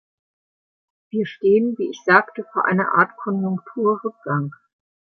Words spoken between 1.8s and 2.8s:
ich sagte, vor